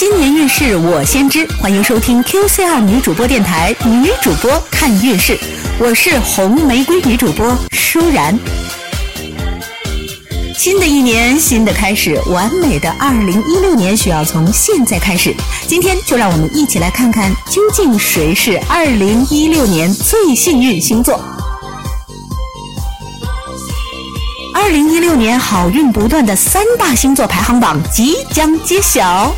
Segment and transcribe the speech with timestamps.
[0.00, 5.38] 新年运势我先知，欢迎收听 QCR 女主播电台，女主播看运势，
[5.78, 8.34] 我是红玫瑰女主播舒然。
[10.56, 15.34] 新的一年，新的开始，完美的二零一六年需要从现在开始。
[15.66, 21.20] 今天就让我们一起来看看，究竟谁是二零一六年最幸运星座。
[24.54, 29.30] 二零一六年好运不断的三大星座排行榜即将揭晓。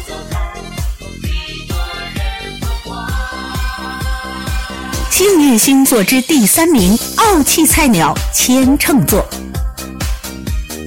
[5.22, 9.24] 幸运星座之第三名，傲气菜鸟天秤座。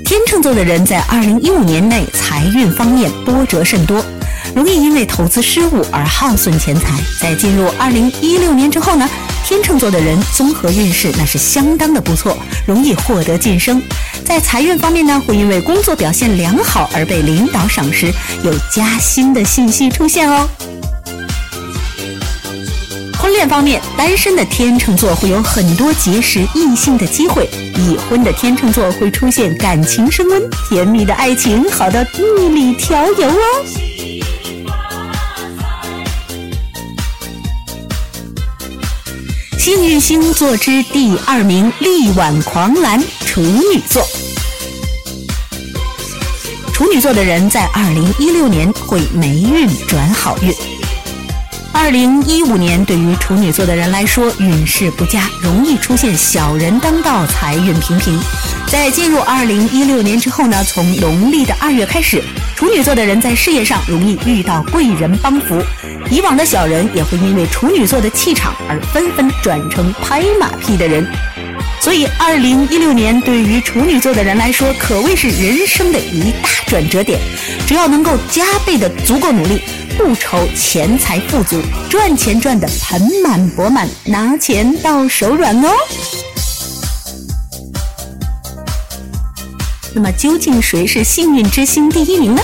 [0.04, 4.04] 天秤座的人在二零一五年内财运方面波折甚多，
[4.54, 7.00] 容易因为投资失误而耗损钱财。
[7.22, 9.10] 在进入二零一六年之后呢，
[9.46, 13.82] 天秤座的人综合运势那是相当的不错，容易获得晋升。
[14.26, 18.12] 在财运方面呢，会因为工作表现良好而被领导赏识，
[18.44, 20.46] 有加薪的信息出现哦。
[23.36, 27.44] 恋方面，单身的天秤座会有很多结识异性的机会；
[27.78, 33.66] 已婚的天秤座会出现感情升温、甜蜜的爱情，好到蜜里调油哦。
[39.60, 44.02] 幸运星座之第二名，力挽狂澜，处女座。
[46.72, 50.54] 处女座的人在二零一六年会霉运转好运。
[51.86, 58.20] 二零一五年对于处女座的人来说运势不佳，容易出现小人当道，财运平平。
[58.68, 62.24] 在进入二零一六年之后呢，从农历的二月开始，
[62.56, 65.62] 处女座的人在事业上容易遇到贵人帮扶，
[66.10, 71.08] 以往的小人也会因为处女座的气场而纷纷转成拍马屁的人。
[71.86, 77.20] 所以，二零一六年对于处女座的人来说，可谓是人生的一大转折点。
[77.68, 79.62] 只要能够加倍的足够努力。
[79.96, 85.70] 不愁钱财富足，赚钱赚得盆满钵满，拿钱到手软哦。
[89.94, 92.42] 那么究竟谁是幸运之星第一名呢？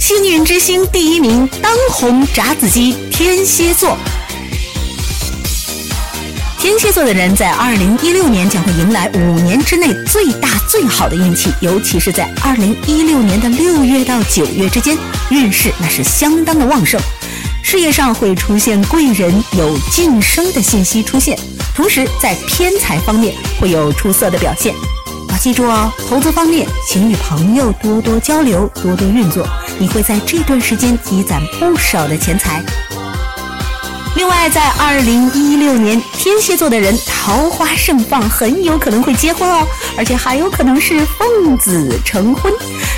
[0.00, 3.98] 幸运之星第一名，当红炸子鸡，天蝎座。
[6.66, 14.98] 天蝎座的人在二零一六年将会迎来五年之内最大最好的运气，尤其是在二零一六年的六月到九月之间，
[15.30, 17.00] 运势那是相当的旺盛。
[17.62, 21.38] 事业上会出现贵人，有晋升的信息出现，
[21.72, 24.74] 同时在偏财方面会有出色的表现。
[25.30, 29.46] 要记住哦，投资方面，请与朋友多多交流，多多运作，
[29.78, 32.60] 你会在这段时间积攒不少的钱财。
[34.16, 39.66] 另外，在二零一六年，天蝎座的人桃花盛放，很有可能会结婚哦，
[39.96, 42.50] 而且还有可能是奉子成婚，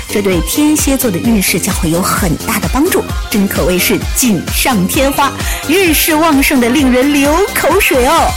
[0.07, 5.29] 这对天蝎座的运势将会有很大的帮助，真可谓是锦上添花，
[5.67, 8.29] 运势旺盛的令人流口水哦。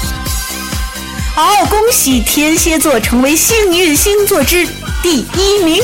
[1.36, 4.66] 好，恭喜天蝎座成为幸运星座之
[5.02, 5.80] 第一名。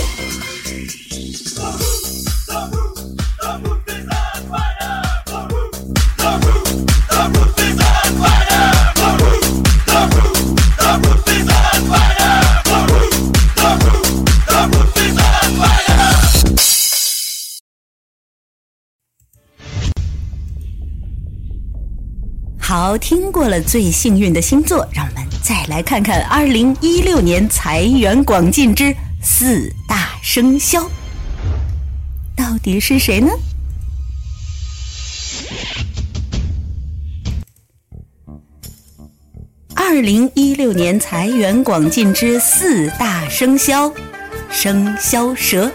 [22.81, 30.89] 好，听过了最幸运的星座，让我们再来看看二零一六年财源广进之四大生肖，
[32.37, 33.33] 到底是谁呢？
[39.75, 43.93] 二零一六年财源广进之四大生肖，
[44.53, 45.69] 生肖蛇。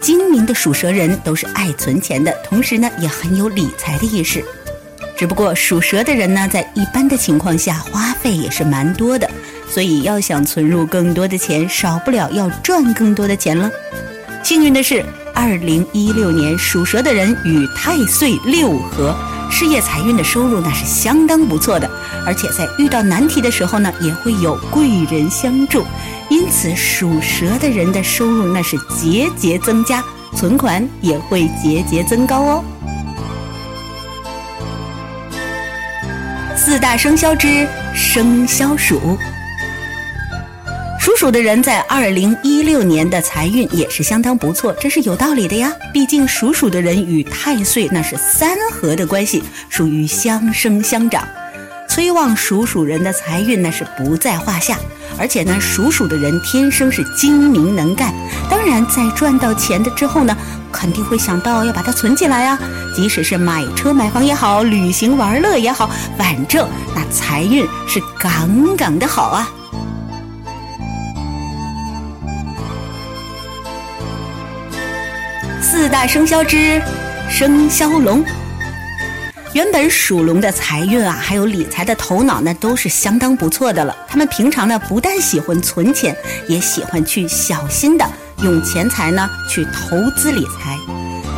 [0.00, 4.44] 精明的属蛇人都是爱存钱的，同时呢，也很有理财的意识。
[5.16, 9.28] 只不过属蛇的人呢，在一般的情况下花费也是蛮多的，
[9.68, 13.70] 所以要想存入更多的钱，少不了要赚更多的钱了。
[14.42, 15.04] 幸运的是，
[15.34, 19.16] 二零一六年属蛇的人与太岁六合，
[19.50, 21.90] 事业财运的收入那是相当不错的，
[22.26, 25.84] 而且在遇到难题的时候呢，也会有贵人相助，
[26.28, 30.04] 因此属蛇的人的收入那是节节增加，
[30.36, 32.64] 存款也会节节增高哦。
[36.66, 37.64] 四大生肖之
[37.94, 39.16] 生肖鼠，
[40.98, 45.72] 属鼠的人在二零一六年的财运也是相当不错，这是有道理的呀。
[45.92, 51.24] 毕竟属鼠的人与太岁那是三合的关系，属于相生相长。
[51.88, 54.76] 催旺属鼠人的财运那是不在话下。
[55.16, 58.12] 而且呢，属鼠的人天生是精明能干，
[58.50, 60.36] 当然在赚到钱的之后呢，
[60.76, 62.58] 肯定会想到要把它存起来啊。
[62.94, 65.88] 即使是买车买房也好，旅行玩乐也好，
[66.18, 69.50] 反正那财运是杠杠的好啊。
[75.62, 76.80] 四大生肖之
[77.28, 78.24] 生肖龙。
[79.52, 83.96] 原本属龙的财运啊，还有理财的头脑呢，都是相当不错的了。
[84.06, 86.14] 他们平常呢，不但喜欢存钱，
[86.46, 88.06] 也喜欢去小心的
[88.42, 90.76] 用钱财呢去投资理财。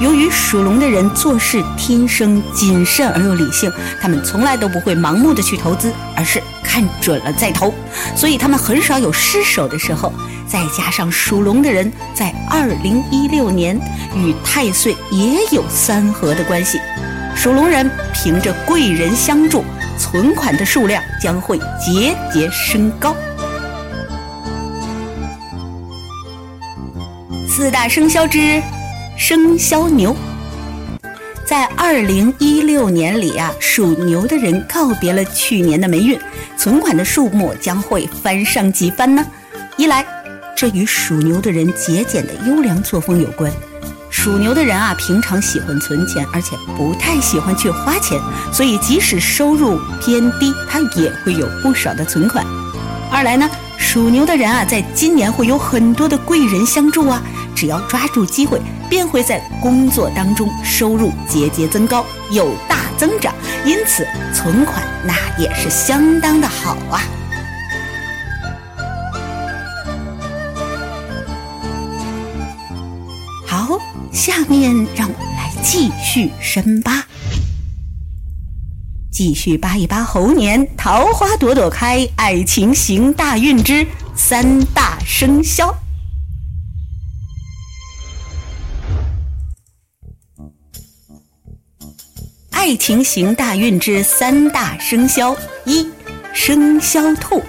[0.00, 7.74] 由于属龙的人做事天生谨慎而又理性，他们从来都不会盲目的去投资，而是看准了再投，
[8.14, 10.12] 所以他们很少有失手的时候。
[10.46, 13.78] 再加上属龙的人在二零一六年
[14.16, 16.80] 与太岁也有三合的关系。
[17.36, 19.62] 属龙人凭着贵人相助，
[19.98, 23.14] 存款的数量将会节节升高。
[27.58, 28.62] 四大生肖之
[29.16, 30.14] 生肖牛，
[31.44, 36.16] 在二零一六年里啊，属牛的人告别了去年的霉运，
[36.56, 39.26] 存款的数目将会翻上几番呢？
[39.76, 40.06] 一来，
[40.56, 43.50] 这与属牛的人节俭的优良作风有关。
[44.08, 48.20] 属牛的人啊，平常喜欢存钱，而且不太喜欢去花钱，
[48.52, 52.46] 所以即使收入偏低，他也会有不少的存款。
[53.18, 57.20] 二来呢，属牛的人啊，在今年会有很多的贵人相助啊，
[57.52, 63.34] 只要抓住机会，便会在工作当中收入节节增高，有大增长，
[63.64, 67.02] 因此存款那也是相当的好啊。
[73.44, 73.80] 好
[74.12, 77.02] 下面让我们来继续深扒，
[79.18, 83.84] 继续扒一扒猴年桃花朵朵开，爱情行大运之
[84.14, 85.76] 三大生肖。
[92.50, 95.84] 爱情行大运之三大生肖一
[96.32, 97.42] 生肖兔，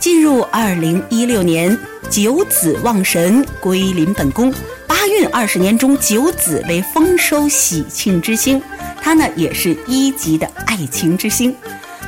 [0.00, 1.78] 进入二零一六年。
[2.10, 4.52] 九子旺神归临本宫，
[4.88, 8.60] 八运二十年中，九子为丰收喜庆之星，
[9.08, 11.56] 他呢也是一级的爱情之星。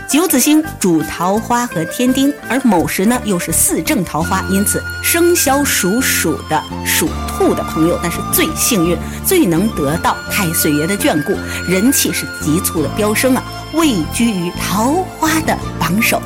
[0.06, 8.94] 九子星主桃花和天丁，而卯时呢又是四正桃花，因此生肖属鼠的属兔的朋友那是最幸运，
[9.24, 11.32] 最能得到太岁爷的眷顾，
[11.66, 13.42] 人气是急促的飙升啊，
[13.72, 16.20] 位居于桃花的榜首。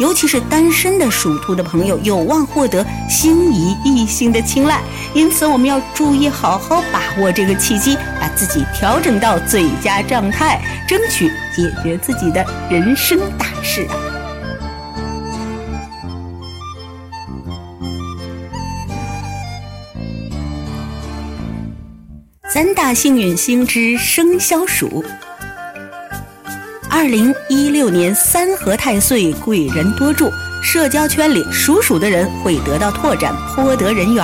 [0.00, 4.80] 尤其是单身的属兔的朋友，有望获得心仪异性的青睐，
[5.12, 10.58] 因此我们要注意好好把握这个契机，把自己调整到最佳状态，
[10.88, 13.86] 争取解决自己的人生大事！
[22.48, 25.04] 三大幸运星之生肖鼠。
[27.00, 30.30] 二零一六年三合太岁贵人多助，
[30.62, 34.22] 社交圈里属鼠的人会得到拓展，颇得人缘。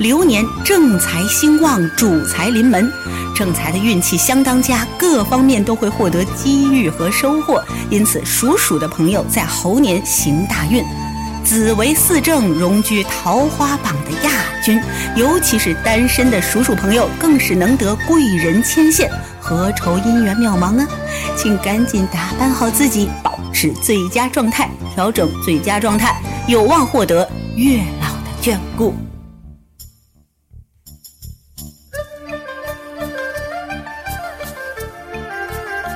[0.00, 2.90] 流年正财兴旺，主财临门，
[3.36, 7.62] 正财的运气相当佳，各方面都会获得机遇和收获。
[7.88, 10.82] 因此，属鼠的朋友在猴年行大运。
[11.44, 14.32] 紫为四正，荣居桃花榜的亚
[14.64, 14.82] 军。
[15.14, 19.08] 尤其是单身的属鼠朋友，更是能得贵人牵线，
[19.40, 20.88] 何愁姻缘渺茫啊！
[21.38, 28.92] 请赶紧打扮好自己，保持最佳状态，调整最佳状态，有望获得月老的眷顾。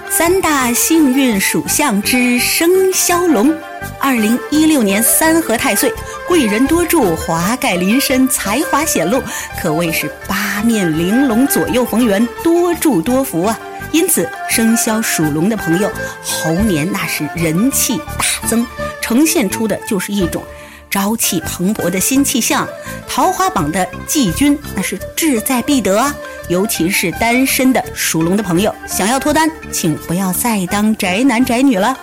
[0.08, 3.52] 三大幸运属相之生肖龙。
[4.00, 5.92] 二零一六年三合太岁，
[6.28, 9.20] 贵人多助，华盖临身，才华显露，
[9.61, 13.58] 可谓是八面玲珑，左右逢源，多助多福啊！
[13.92, 15.90] 因此，生肖属龙的朋友，
[16.22, 18.66] 猴年那是人气大增，
[19.00, 20.42] 呈现出的就是一种
[20.90, 22.66] 朝气蓬勃的新气象。
[23.06, 26.14] 桃花榜的季军那是志在必得啊！
[26.49, 31.94] 尤其是单身的属龙的朋友，想要脱单，请不要再当宅男宅女了。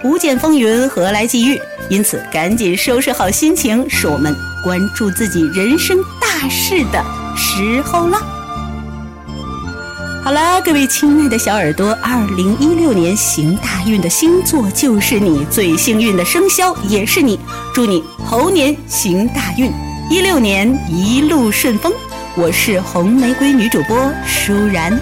[0.00, 1.60] 不见风云，何来际遇？
[1.90, 7.04] 因此，赶紧收拾好心情，是我们关注自己人生大事的
[7.36, 8.33] 时候了。
[10.24, 17.38] 好了，各位亲爱的小耳朵，二零一六年行大运的星座就是你，最幸运的生肖也是你。
[17.74, 19.70] 祝你猴年行大运，
[20.08, 21.92] 一六年一路顺风。
[22.38, 24.98] 我是红玫瑰女主播舒然。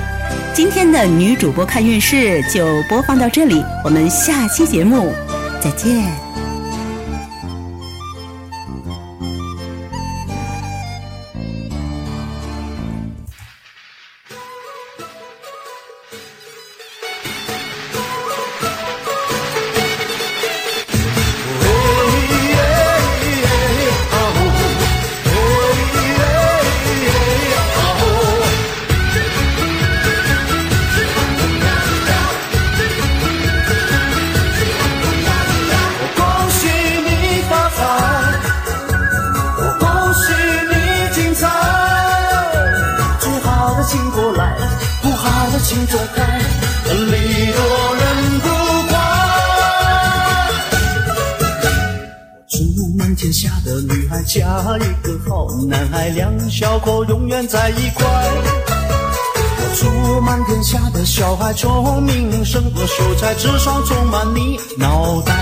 [0.52, 5.14] 今天的女主播看运势就播放到这里，我们下期节目
[5.62, 6.22] 再见。
[54.33, 54.41] 嫁
[54.79, 58.07] 一个好男孩，两小口永远在一块。
[59.59, 65.35] 我祝满天下的小孩聪明胜过秀才，智商充满你脑袋。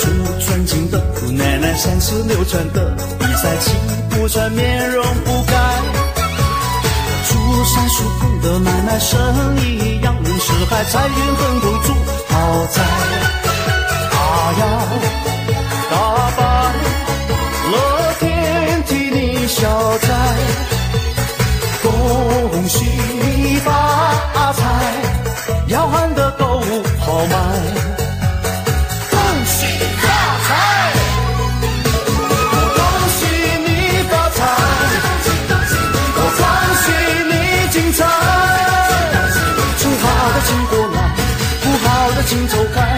[0.00, 3.72] 祝尊敬的姑奶奶三十六转的比赛气
[4.08, 5.52] 不喘，面容不改。
[6.14, 9.18] 我祝三叔公的奶奶生
[9.62, 11.92] 意扬名四海，财运亨通，祝
[12.32, 12.82] 好在。
[14.14, 14.62] 啊呀！
[19.58, 19.62] 小
[20.00, 20.08] 寨，
[21.82, 22.84] 恭喜
[23.64, 24.62] 发财，
[25.68, 26.44] 要喊的都
[27.00, 27.36] 好卖，
[29.10, 30.04] 恭喜发
[30.46, 30.52] 财，
[32.76, 32.78] 恭
[33.16, 33.24] 喜
[33.64, 33.68] 你
[34.10, 34.38] 发财，
[36.16, 36.20] 恭
[36.82, 36.84] 喜
[37.30, 37.32] 你
[37.72, 38.04] 精彩，
[39.78, 40.96] 送好的请过来，
[41.62, 42.95] 不好的请走开。